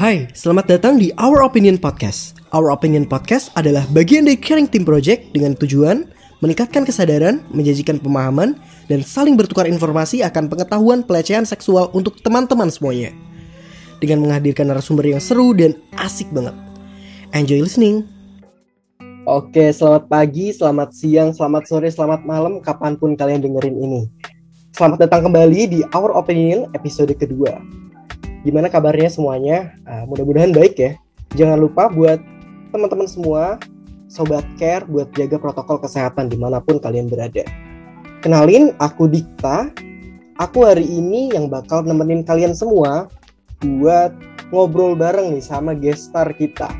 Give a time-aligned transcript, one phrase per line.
[0.00, 2.32] Hai, selamat datang di Our Opinion Podcast.
[2.56, 6.08] Our Opinion Podcast adalah bagian dari Caring Team Project dengan tujuan
[6.40, 8.56] meningkatkan kesadaran, menjanjikan pemahaman,
[8.88, 13.12] dan saling bertukar informasi akan pengetahuan pelecehan seksual untuk teman-teman semuanya.
[14.00, 16.56] Dengan menghadirkan narasumber yang seru dan asik banget.
[17.36, 18.08] Enjoy listening.
[19.28, 24.08] Oke, selamat pagi, selamat siang, selamat sore, selamat malam, kapan pun kalian dengerin ini.
[24.72, 27.60] Selamat datang kembali di Our Opinion episode kedua.
[28.40, 29.76] Gimana kabarnya semuanya?
[29.84, 30.92] Uh, mudah-mudahan baik ya.
[31.36, 32.18] Jangan lupa buat
[32.72, 33.60] teman-teman semua,
[34.08, 37.44] sobat care, buat jaga protokol kesehatan di mana pun kalian berada.
[38.24, 39.68] Kenalin, aku Dikta.
[40.40, 43.12] Aku hari ini yang bakal nemenin kalian semua
[43.60, 44.16] buat
[44.48, 46.72] ngobrol bareng nih sama guest star kita.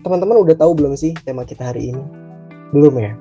[0.00, 2.04] Teman-teman udah tahu belum sih tema kita hari ini?
[2.72, 3.12] Belum ya?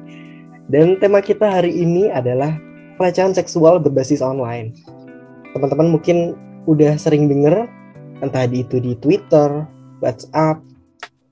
[0.71, 2.55] Dan tema kita hari ini adalah
[2.95, 4.71] pelecehan seksual berbasis online.
[5.51, 7.69] Teman-teman mungkin udah sering denger
[8.23, 9.65] entah di itu di Twitter,
[9.99, 10.61] WhatsApp,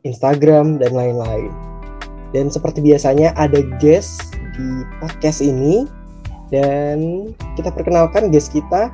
[0.03, 1.51] Instagram dan lain-lain.
[2.33, 4.67] Dan seperti biasanya ada guest di
[5.01, 5.85] podcast ini
[6.49, 8.89] dan kita perkenalkan guest kita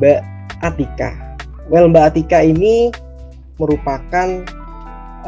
[0.00, 0.20] Mbak
[0.64, 1.16] Atika.
[1.68, 2.92] Well, Mbak Atika ini
[3.60, 4.44] merupakan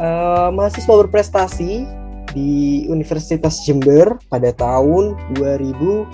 [0.01, 1.85] uh, mahasiswa berprestasi
[2.31, 6.07] di Universitas Jember pada tahun 2019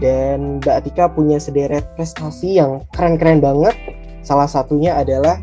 [0.00, 3.76] dan Mbak Atika punya sederet prestasi yang keren-keren banget.
[4.24, 5.40] Salah satunya adalah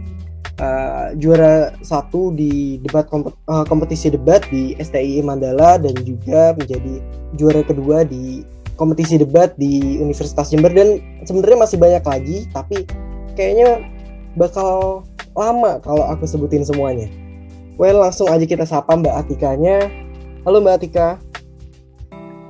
[0.62, 7.02] uh, juara satu di debat kompet uh, kompetisi debat di STI Mandala dan juga menjadi
[7.38, 8.42] juara kedua di
[8.78, 12.86] kompetisi debat di Universitas Jember dan sebenarnya masih banyak lagi tapi
[13.34, 13.82] kayaknya
[14.38, 15.02] bakal
[15.34, 17.10] lama kalau aku sebutin semuanya.
[17.78, 19.86] Well, langsung aja kita sapa Mbak Atikanya.
[20.42, 21.22] Halo Mbak Atika.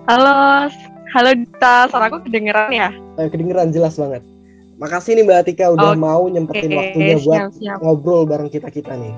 [0.07, 0.71] Halo,
[1.15, 2.91] Halo Dita, suaraku kedengeran ya?
[3.15, 4.19] Eh, kedengeran jelas banget.
[4.75, 6.03] Makasih nih Mbak Atika udah okay.
[6.03, 9.15] mau nyempetin waktunya buat siap, ngobrol bareng kita-kita nih.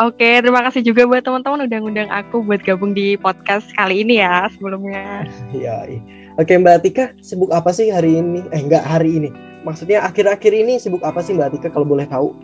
[0.00, 4.04] Oke, okay, terima kasih juga buat teman-teman udah ngundang aku buat gabung di podcast kali
[4.04, 5.24] ini ya sebelumnya.
[5.56, 5.88] Iya.
[6.36, 8.44] Oke Mbak Atika, sibuk apa sih hari ini?
[8.52, 9.28] Eh enggak hari ini.
[9.64, 12.36] Maksudnya akhir-akhir ini sibuk apa sih Mbak Atika kalau boleh tahu?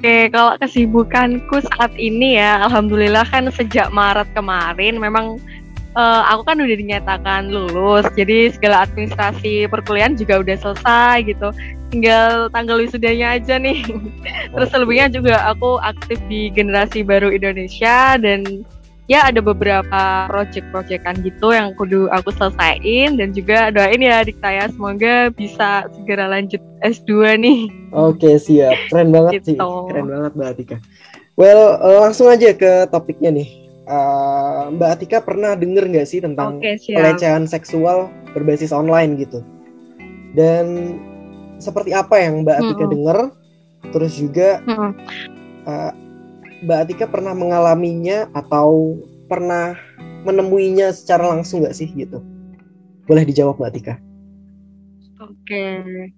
[0.00, 5.36] Oke, kalau kesibukanku saat ini ya, alhamdulillah kan sejak Maret kemarin memang
[5.94, 11.48] uh, aku kan udah dinyatakan lulus, jadi segala administrasi perkuliahan juga udah selesai gitu.
[11.90, 13.82] Tinggal tanggal wisudanya aja nih.
[14.54, 18.62] Terus selebihnya juga aku aktif di generasi baru Indonesia dan
[19.10, 24.70] ya ada beberapa project-projectan gitu yang kudu aku selesaiin dan juga doain ya Dikta ya
[24.70, 27.60] semoga bisa segera lanjut S2 nih.
[27.90, 28.78] Oke, siap.
[28.94, 29.46] Keren banget gitu.
[29.50, 29.58] sih.
[29.58, 30.76] Keren banget Mbak Atika.
[31.34, 33.59] Well, uh, langsung aja ke topiknya nih
[33.90, 39.42] uh, Mbak Atika pernah denger nggak sih tentang okay, pelecehan seksual berbasis online gitu?
[40.38, 40.96] Dan
[41.58, 42.94] seperti apa yang Mbak Atika hmm.
[42.94, 43.18] dengar?
[43.90, 44.90] Terus juga hmm.
[45.66, 45.92] uh,
[46.62, 49.74] Mbak Atika pernah mengalaminya atau pernah
[50.22, 52.22] menemuinya secara langsung nggak sih gitu?
[53.10, 53.94] Boleh dijawab Mbak Atika.
[55.20, 55.34] Oke.
[55.44, 56.14] Okay.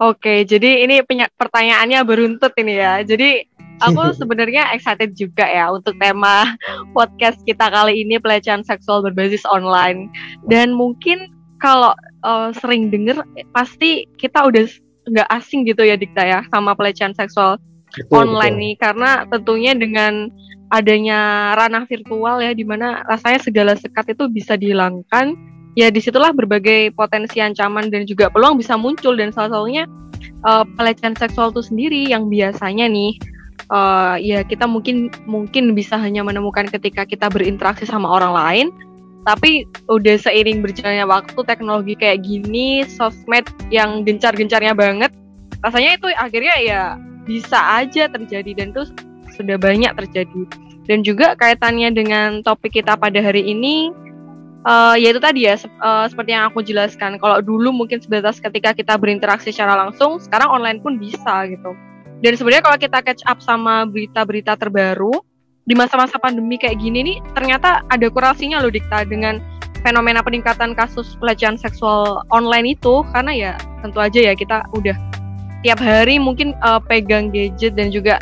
[0.00, 1.04] Oke, jadi ini
[1.36, 3.04] pertanyaannya beruntut ini ya.
[3.04, 3.49] Jadi
[3.82, 6.56] aku sebenarnya excited juga ya untuk tema
[6.96, 10.12] podcast kita kali ini pelecehan seksual berbasis online.
[10.48, 11.92] Dan mungkin kalau
[12.24, 13.20] uh, sering denger
[13.52, 14.64] pasti kita udah
[15.10, 17.60] nggak asing gitu ya Dikta ya sama pelecehan seksual
[17.92, 18.64] betul, online betul.
[18.64, 20.28] nih karena tentunya dengan
[20.70, 25.34] adanya ranah virtual ya di mana rasanya segala sekat itu bisa dihilangkan
[25.74, 29.84] ya di situlah berbagai potensi ancaman dan juga peluang bisa muncul dan salah satunya
[30.46, 33.18] uh, pelecehan seksual itu sendiri yang biasanya nih
[33.70, 38.68] uh, ya kita mungkin mungkin bisa hanya menemukan ketika kita berinteraksi sama orang lain.
[39.20, 45.12] Tapi udah seiring berjalannya waktu teknologi kayak gini sosmed yang gencar-gencarnya banget
[45.60, 46.82] rasanya itu akhirnya ya
[47.28, 48.88] bisa aja terjadi dan itu
[49.36, 50.42] sudah banyak terjadi.
[50.88, 53.92] Dan juga kaitannya dengan topik kita pada hari ini
[54.64, 58.96] uh, yaitu tadi ya uh, seperti yang aku jelaskan kalau dulu mungkin sebatas ketika kita
[58.96, 61.76] berinteraksi secara langsung sekarang online pun bisa gitu
[62.20, 65.12] dan sebenarnya kalau kita catch up sama berita-berita terbaru
[65.64, 69.40] di masa-masa pandemi kayak gini nih, ternyata ada kurasinya loh Dikta dengan
[69.80, 74.96] fenomena peningkatan kasus pelecehan seksual online itu karena ya tentu aja ya kita udah
[75.64, 78.20] tiap hari mungkin uh, pegang gadget dan juga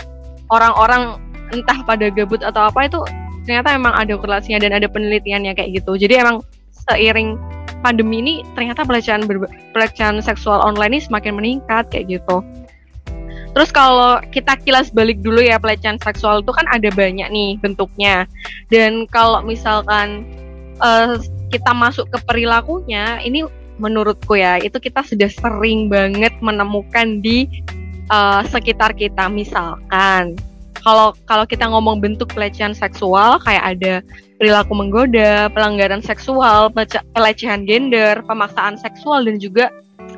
[0.51, 1.19] orang-orang
[1.51, 2.99] entah pada gabut atau apa itu
[3.47, 5.97] ternyata emang ada korelasinya dan ada penelitiannya kayak gitu.
[5.97, 6.45] Jadi emang
[6.87, 7.41] seiring
[7.81, 9.25] pandemi ini ternyata pelecehan
[9.73, 12.45] pelecehan seksual online ini semakin meningkat kayak gitu.
[13.57, 18.29] Terus kalau kita kilas balik dulu ya pelecehan seksual itu kan ada banyak nih bentuknya.
[18.69, 20.29] Dan kalau misalkan
[20.79, 21.17] uh,
[21.49, 23.45] kita masuk ke perilakunya, ini
[23.79, 27.49] menurutku ya itu kita sudah sering banget menemukan di
[28.13, 29.31] uh, sekitar kita.
[29.31, 30.37] Misalkan
[30.83, 33.95] kalau kalau kita ngomong bentuk pelecehan seksual kayak ada
[34.39, 36.71] perilaku menggoda, pelanggaran seksual,
[37.13, 39.67] pelecehan gender, pemaksaan seksual dan juga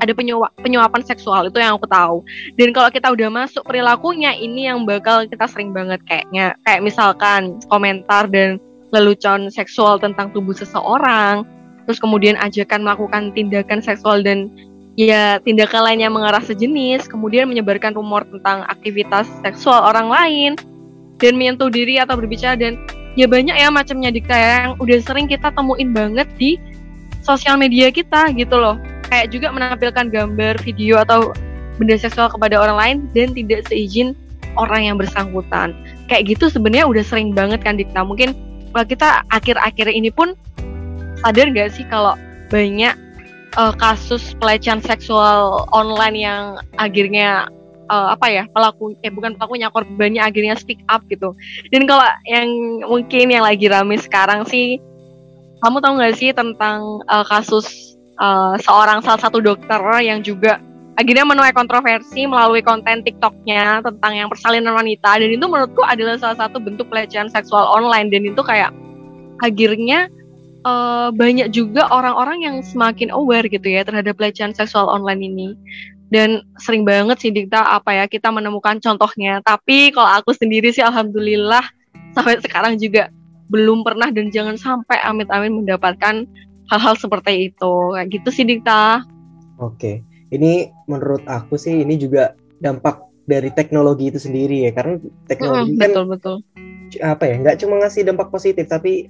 [0.01, 2.25] ada penyuap, penyuapan seksual itu yang aku tahu.
[2.57, 7.61] Dan kalau kita udah masuk perilakunya ini yang bakal kita sering banget kayaknya kayak misalkan
[7.69, 8.57] komentar dan
[8.91, 11.47] lelucon seksual tentang tubuh seseorang,
[11.87, 14.51] terus kemudian ajakan melakukan tindakan seksual dan
[14.99, 20.53] ya tindakan lainnya mengarah sejenis, kemudian menyebarkan rumor tentang aktivitas seksual orang lain,
[21.23, 22.81] dan menyentuh diri atau berbicara dan
[23.15, 26.57] ya banyak ya macamnya dikta yang udah sering kita temuin banget di
[27.21, 28.81] sosial media kita gitu loh.
[29.11, 31.35] Kayak juga menampilkan gambar, video atau
[31.77, 34.15] benda seksual kepada orang lain dan tidak seizin
[34.55, 35.75] orang yang bersangkutan.
[36.07, 38.07] Kayak gitu sebenarnya udah sering banget kan dikta.
[38.07, 38.35] Mungkin
[38.71, 40.39] kalau kita akhir-akhir ini pun
[41.21, 42.15] sadar nggak sih kalau
[42.49, 42.95] banyak
[43.59, 46.43] uh, kasus pelecehan seksual online yang
[46.79, 47.51] akhirnya
[47.91, 51.35] uh, apa ya pelaku eh bukan pelakunya korbannya akhirnya speak up gitu
[51.75, 52.49] dan kalau yang
[52.87, 54.79] mungkin yang lagi rame sekarang sih
[55.61, 60.61] kamu tahu nggak sih tentang uh, kasus uh, seorang salah satu dokter yang juga
[61.01, 65.17] akhirnya menuai kontroversi melalui konten TikToknya tentang yang persalinan wanita.
[65.17, 68.13] Dan itu menurutku adalah salah satu bentuk pelecehan seksual online.
[68.13, 68.71] Dan itu kayak
[69.41, 70.13] akhirnya
[70.69, 75.49] uh, banyak juga orang-orang yang semakin aware gitu ya terhadap pelecehan seksual online ini.
[76.11, 79.41] Dan sering banget sih Dikta apa ya kita menemukan contohnya.
[79.41, 81.65] Tapi kalau aku sendiri sih alhamdulillah
[82.13, 83.09] sampai sekarang juga
[83.51, 86.27] belum pernah dan jangan sampai amit-amit mendapatkan
[86.71, 87.75] hal-hal seperti itu.
[87.93, 89.03] Kayak gitu sih Dikta
[89.61, 90.03] oke.
[90.33, 94.73] Ini menurut aku sih ini juga dampak dari teknologi itu sendiri ya.
[94.73, 94.97] Karena
[95.29, 96.37] teknologi hmm, kan betul betul.
[96.99, 99.07] apa ya nggak cuma ngasih dampak positif tapi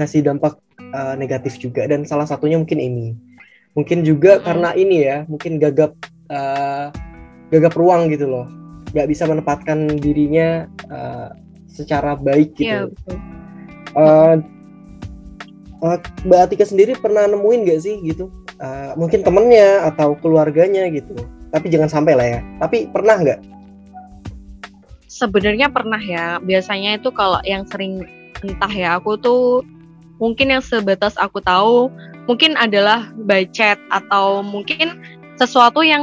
[0.00, 0.56] ngasih dampak
[0.94, 1.84] uh, negatif juga.
[1.84, 3.12] Dan salah satunya mungkin ini.
[3.76, 4.44] Mungkin juga hmm.
[4.46, 5.92] karena ini ya mungkin gagap
[6.32, 6.88] uh,
[7.52, 8.46] gagap ruang gitu loh.
[8.96, 11.32] Nggak bisa menempatkan dirinya uh,
[11.68, 12.68] secara baik gitu.
[12.68, 13.16] ya, betul.
[13.96, 14.36] Uh,
[15.82, 18.30] uh, Mbak Atika sendiri pernah nemuin gak sih gitu?
[18.58, 21.14] Uh, mungkin temennya atau keluarganya gitu.
[21.54, 22.40] Tapi jangan sampai lah ya.
[22.60, 23.40] Tapi pernah nggak?
[25.08, 26.42] Sebenarnya pernah ya.
[26.42, 28.04] Biasanya itu kalau yang sering
[28.44, 29.64] entah ya aku tuh
[30.22, 31.90] mungkin yang sebatas aku tahu
[32.30, 34.98] mungkin adalah by chat atau mungkin
[35.38, 36.02] sesuatu yang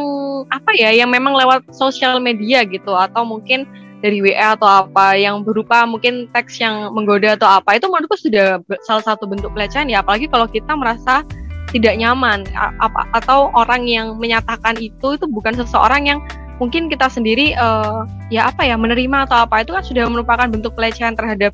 [0.51, 2.95] apa ya yang memang lewat sosial media gitu.
[2.95, 3.68] Atau mungkin
[4.03, 8.59] dari WA atau apa yang berupa mungkin teks yang menggoda atau apa itu menurutku sudah
[8.83, 10.03] salah satu bentuk pelecehan ya.
[10.03, 11.24] Apalagi kalau kita merasa
[11.71, 16.19] tidak nyaman apa atau orang yang menyatakan itu itu bukan seseorang yang
[16.62, 20.71] mungkin kita sendiri uh, ya apa ya menerima atau apa itu kan sudah merupakan bentuk
[20.77, 21.51] pelecehan terhadap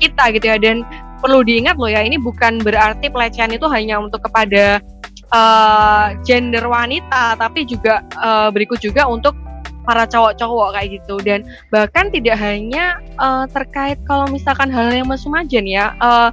[0.00, 0.56] kita gitu ya.
[0.60, 0.84] Dan
[1.22, 4.82] perlu diingat loh ya ini bukan berarti pelecehan itu hanya untuk kepada
[5.30, 9.38] uh, gender wanita tapi juga uh, berikut juga untuk
[9.82, 11.14] para cowok-cowok kayak gitu.
[11.22, 16.30] Dan bahkan tidak hanya uh, terkait kalau misalkan hal yang mesumajen ya uh,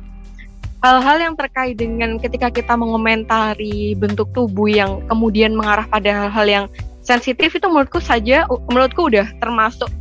[0.79, 6.65] hal-hal yang terkait dengan ketika kita mengomentari bentuk tubuh yang kemudian mengarah pada hal-hal yang
[7.03, 9.91] sensitif itu menurutku saja menurutku udah termasuk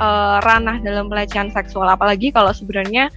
[0.00, 1.90] uh, ranah dalam pelecehan seksual.
[1.90, 3.12] Apalagi kalau sebenarnya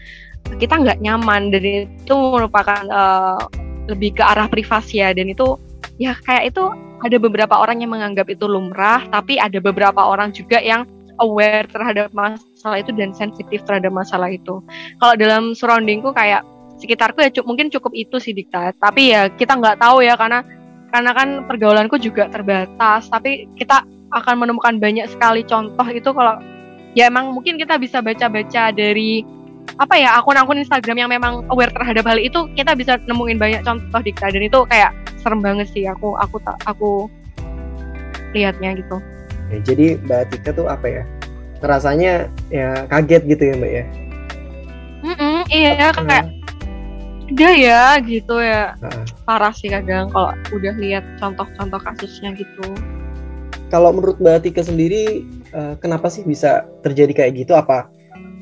[0.60, 3.40] kita nggak nyaman dan itu merupakan uh,
[3.88, 5.16] lebih ke arah privasi ya.
[5.16, 5.56] Dan itu
[5.96, 6.64] ya kayak itu
[7.06, 10.90] ada beberapa orang yang menganggap itu lumrah tapi ada beberapa orang juga yang
[11.22, 14.60] aware terhadap masalah itu dan sensitif terhadap masalah itu.
[14.98, 16.44] Kalau dalam surroundingku kayak
[16.82, 20.44] sekitarku ya cukup, mungkin cukup itu sih dikta tapi ya kita nggak tahu ya karena
[20.92, 23.08] karena kan pergaulanku juga terbatas.
[23.08, 26.40] Tapi kita akan menemukan banyak sekali contoh itu kalau
[26.96, 29.24] ya emang mungkin kita bisa baca-baca dari
[29.76, 34.00] apa ya akun-akun Instagram yang memang aware terhadap hal itu kita bisa nemuin banyak contoh
[34.00, 34.94] dikta dan itu kayak
[35.26, 37.10] serem banget sih aku aku tak aku
[38.38, 39.02] lihatnya gitu.
[39.50, 41.04] Ya, jadi Mbak Tika tuh apa ya?
[41.66, 43.84] Rasanya ya kaget gitu ya Mbak ya?
[45.02, 46.26] Mm -mm, iya uh, kayak
[47.26, 52.62] udah ya gitu ya uh, parah sih kadang kalau udah lihat contoh-contoh kasusnya gitu.
[53.74, 55.26] Kalau menurut Mbak Tika sendiri
[55.58, 57.58] uh, kenapa sih bisa terjadi kayak gitu?
[57.58, 57.90] Apa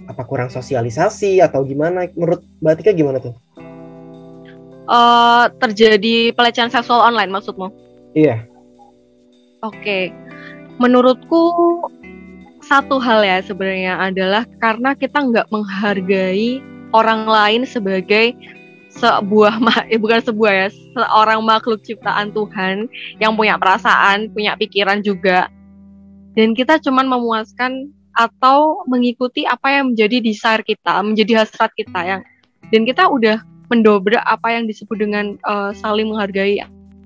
[0.03, 2.11] apa kurang sosialisasi atau gimana?
[2.11, 3.31] Menurut Mbak Tika gimana tuh?
[4.83, 7.71] Uh, terjadi pelecehan seksual online maksudmu?
[8.11, 8.43] Iya.
[9.63, 10.03] Oke, okay.
[10.75, 11.55] menurutku
[12.63, 16.59] satu hal ya sebenarnya adalah karena kita nggak menghargai
[16.91, 18.35] orang lain sebagai
[18.93, 19.57] sebuah
[19.89, 22.85] eh, bukan sebuah ya seorang makhluk ciptaan Tuhan
[23.17, 25.49] yang punya perasaan, punya pikiran juga.
[26.33, 32.21] Dan kita cuman memuaskan atau mengikuti apa yang menjadi desire kita, menjadi hasrat kita yang
[32.69, 33.41] dan kita udah
[33.71, 36.59] mendobrak apa yang disebut dengan uh, saling menghargai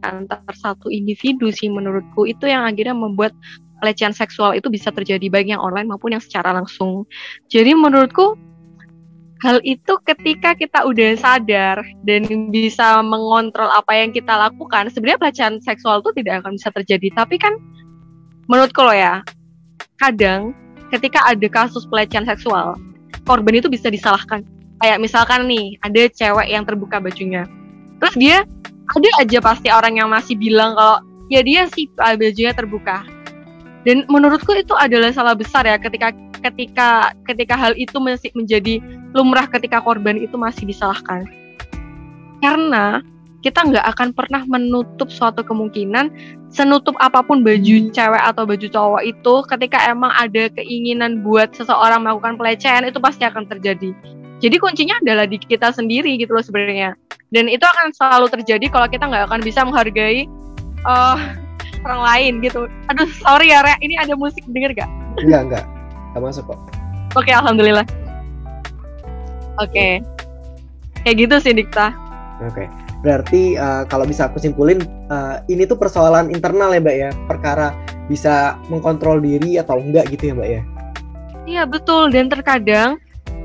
[0.05, 3.33] antar satu individu sih menurutku itu yang akhirnya membuat
[3.81, 7.05] pelecehan seksual itu bisa terjadi baik yang online maupun yang secara langsung.
[7.49, 8.37] Jadi menurutku
[9.45, 15.55] hal itu ketika kita udah sadar dan bisa mengontrol apa yang kita lakukan, sebenarnya pelecehan
[15.61, 17.07] seksual itu tidak akan bisa terjadi.
[17.13, 17.53] Tapi kan
[18.49, 19.21] menurutku loh ya,
[20.01, 20.57] kadang
[20.89, 22.73] ketika ada kasus pelecehan seksual,
[23.29, 24.41] korban itu bisa disalahkan.
[24.77, 27.49] Kayak misalkan nih, ada cewek yang terbuka bajunya.
[27.97, 28.37] Terus dia
[28.87, 33.03] ada aja pasti orang yang masih bilang kalau ya dia sih bajunya terbuka.
[33.83, 36.11] Dan menurutku itu adalah salah besar ya ketika
[36.43, 38.79] ketika ketika hal itu masih menjadi
[39.15, 41.25] lumrah ketika korban itu masih disalahkan.
[42.43, 43.01] Karena
[43.41, 46.09] kita nggak akan pernah menutup suatu kemungkinan
[46.51, 52.03] senutup apa pun baju cewek atau baju cowok itu ketika emang ada keinginan buat seseorang
[52.03, 53.93] melakukan pelecehan itu pasti akan terjadi
[54.37, 56.93] jadi kuncinya adalah di kita sendiri gitu loh sebenarnya
[57.33, 60.29] dan itu akan selalu terjadi kalau kita nggak akan bisa menghargai
[60.87, 61.19] uh,
[61.87, 62.67] orang lain gitu.
[62.91, 63.75] Aduh, sorry ya, Re.
[63.83, 64.89] Ini ada musik denger gak?
[65.21, 65.65] Enggak, enggak.
[66.15, 66.59] Gak masuk kok.
[67.15, 67.85] Oke, alhamdulillah.
[69.57, 70.01] Oke.
[71.05, 71.93] Kayak gitu sih, Dikta.
[72.43, 72.67] Oke.
[73.01, 77.09] Berarti uh, kalau bisa aku simpulin, uh, ini tuh persoalan internal ya, Mbak ya.
[77.25, 77.67] Perkara
[78.11, 80.61] bisa mengkontrol diri atau enggak gitu ya, Mbak ya.
[81.47, 82.11] Iya, betul.
[82.11, 82.99] Dan terkadang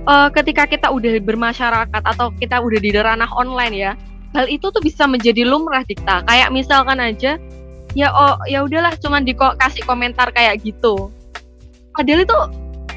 [0.07, 3.93] uh, ketika kita udah bermasyarakat atau kita udah di ranah online ya,
[4.35, 6.25] hal itu tuh bisa menjadi lumrah dikta.
[6.27, 7.39] Kayak misalkan aja
[7.93, 11.13] ya oh ya udahlah cuman dikasih komentar kayak gitu.
[11.93, 12.39] Padahal itu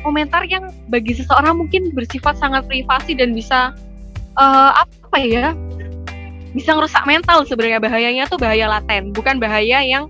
[0.05, 3.75] komentar yang bagi seseorang mungkin bersifat sangat privasi dan bisa
[4.39, 5.51] uh, apa ya
[6.55, 7.83] bisa ngerusak mental sebenarnya.
[7.83, 10.07] Bahayanya tuh bahaya laten bukan bahaya yang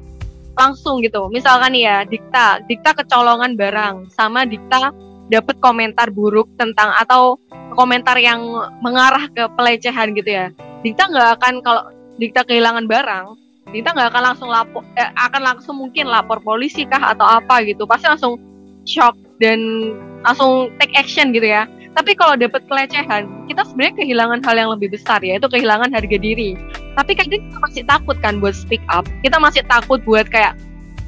[0.56, 1.28] langsung gitu.
[1.34, 4.94] Misalkan ya dikta dikta kecolongan barang sama dikta
[5.29, 7.41] dapat komentar buruk tentang atau
[7.74, 8.41] komentar yang
[8.79, 10.48] mengarah ke pelecehan gitu ya.
[10.86, 11.84] Dikta nggak akan kalau
[12.22, 13.25] dikta kehilangan barang
[13.74, 17.89] kita nggak akan langsung lapor eh, akan langsung mungkin lapor polisi kah atau apa gitu.
[17.89, 18.38] Pasti langsung
[18.86, 19.91] shock dan
[20.22, 21.65] langsung take action gitu ya.
[21.96, 26.17] Tapi kalau dapat pelecehan kita sebenarnya kehilangan hal yang lebih besar ya itu kehilangan harga
[26.20, 26.53] diri.
[26.96, 29.03] Tapi kadang kita masih takut kan buat speak up.
[29.25, 30.55] Kita masih takut buat kayak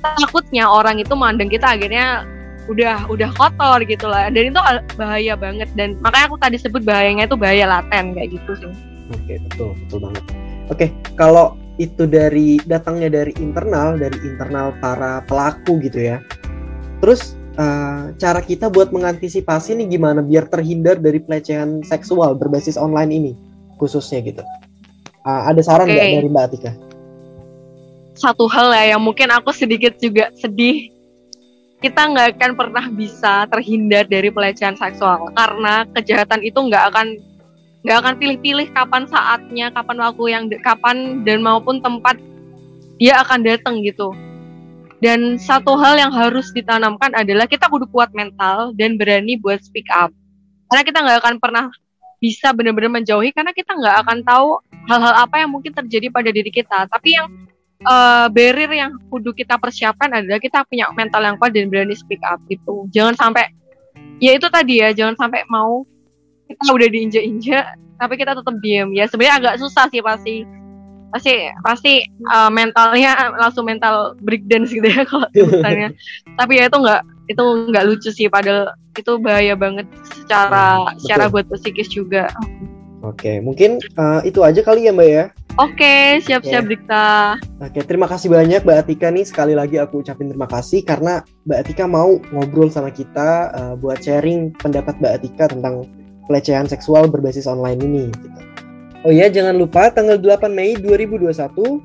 [0.01, 2.23] takutnya orang itu mandang kita akhirnya
[2.67, 4.29] udah udah kotor gitu lah.
[4.31, 4.59] Dan itu
[4.95, 5.69] bahaya banget.
[5.73, 8.71] Dan makanya aku tadi sebut bahayanya itu bahaya laten kayak gitu sih.
[9.11, 10.23] Oke betul betul banget.
[10.67, 16.17] Oke kalau itu dari datangnya dari internal dari internal para pelaku gitu ya.
[16.99, 23.11] Terus uh, cara kita buat mengantisipasi nih gimana biar terhindar dari pelecehan seksual berbasis online
[23.13, 23.31] ini
[23.77, 24.43] khususnya gitu.
[25.21, 26.15] Uh, ada saran nggak okay.
[26.17, 26.71] dari Mbak Atika?
[28.17, 30.89] Satu hal ya yang mungkin aku sedikit juga sedih
[31.77, 37.07] kita nggak akan pernah bisa terhindar dari pelecehan seksual karena kejahatan itu nggak akan
[37.85, 42.17] nggak akan pilih-pilih kapan saatnya, kapan waktu yang kapan dan maupun tempat
[42.97, 44.11] dia akan datang gitu.
[44.97, 49.85] Dan satu hal yang harus ditanamkan adalah kita kudu kuat mental dan berani buat speak
[49.93, 50.09] up.
[50.67, 51.65] Karena kita nggak akan pernah
[52.17, 54.57] bisa benar-benar menjauhi karena kita nggak akan tahu
[54.89, 56.89] hal-hal apa yang mungkin terjadi pada diri kita.
[56.89, 57.29] Tapi yang
[57.85, 62.21] uh, barrier yang kudu kita persiapkan adalah kita punya mental yang kuat dan berani speak
[62.25, 62.89] up gitu.
[62.89, 63.51] Jangan sampai
[64.17, 65.85] ya itu tadi ya, jangan sampai mau
[66.47, 67.65] kita udah diinjak-injak
[67.99, 68.89] tapi kita tetap diem.
[68.95, 70.35] Ya sebenarnya agak susah sih pasti.
[71.07, 71.93] Pasti pasti
[72.27, 75.23] uh, mentalnya langsung mental breakdance gitu ya kalau
[75.55, 75.95] misalnya
[76.35, 81.31] tapi ya itu nggak itu nggak lucu sih padahal itu bahaya banget secara hmm, secara
[81.31, 82.27] buat psikis juga.
[83.07, 85.25] Oke mungkin uh, itu aja kali ya mbak ya
[85.57, 86.71] Oke, siap-siap okay.
[86.77, 87.07] Dikta.
[87.65, 89.25] Oke, terima kasih banyak Mbak Atika nih.
[89.25, 93.97] Sekali lagi aku ucapin terima kasih karena Mbak Atika mau ngobrol sama kita uh, buat
[93.97, 95.89] sharing pendapat Mbak Atika tentang
[96.29, 98.39] pelecehan seksual berbasis online ini gitu.
[99.01, 101.33] Oh iya, jangan lupa tanggal 8 Mei 2021,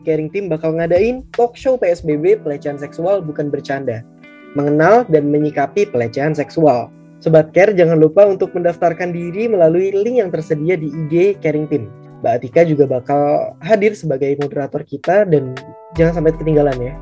[0.04, 4.04] Caring Team bakal ngadain talk show PSBB pelecehan seksual bukan bercanda.
[4.52, 6.92] Mengenal dan menyikapi pelecehan seksual.
[7.24, 12.01] Sobat Care, jangan lupa untuk mendaftarkan diri melalui link yang tersedia di IG Caring Team.
[12.22, 15.58] Mbak Atika juga bakal hadir sebagai moderator kita dan
[15.98, 16.94] jangan sampai ketinggalan ya.